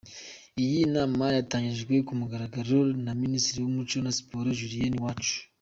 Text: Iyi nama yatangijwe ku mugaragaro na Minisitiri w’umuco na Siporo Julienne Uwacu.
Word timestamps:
Iyi 0.63 0.79
nama 0.95 1.25
yatangijwe 1.37 1.95
ku 2.07 2.13
mugaragaro 2.19 2.77
na 3.05 3.11
Minisitiri 3.21 3.59
w’umuco 3.61 3.97
na 4.03 4.11
Siporo 4.17 4.47
Julienne 4.59 4.97
Uwacu. 4.99 5.37